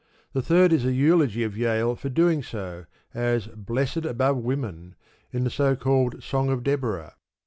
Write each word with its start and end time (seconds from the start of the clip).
The 0.33 0.41
third 0.41 0.73
is 0.73 0.83
the 0.83 0.93
eulogy 0.93 1.43
of 1.43 1.55
Jael 1.55 1.95
for 1.95 2.09
doing 2.09 2.41
so, 2.41 2.87
as 3.13 3.45
"blessed 3.45 3.97
above 3.97 4.37
women," 4.37 4.95
in 5.31 5.43
the 5.43 5.51
so 5.51 5.75
called 5.75 6.23
Song 6.23 6.49
of 6.49 6.63
Deborah. 6.63 7.13